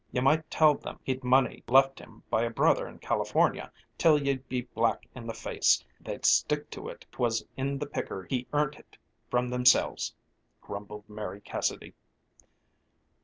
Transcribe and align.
You 0.11 0.23
might 0.23 0.49
tell 0.49 0.73
them 0.73 0.97
he'd 1.03 1.23
money 1.23 1.63
left 1.67 1.99
him 1.99 2.23
by 2.31 2.41
a 2.41 2.49
brother 2.49 2.87
in 2.87 2.97
California 2.97 3.71
till 3.99 4.17
you'd 4.19 4.49
be 4.49 4.61
black 4.63 5.07
in 5.13 5.27
the 5.27 5.33
face, 5.35 5.85
they'd 5.99 6.25
stick 6.25 6.71
to 6.71 6.89
it 6.89 7.05
'twas 7.11 7.45
in 7.55 7.77
the 7.77 7.85
picker 7.85 8.25
he 8.27 8.47
earnt 8.51 8.77
it 8.77 8.97
from 9.29 9.49
themselves," 9.51 10.15
grumbled 10.59 11.07
Mary 11.07 11.39
Cassidy. 11.39 11.93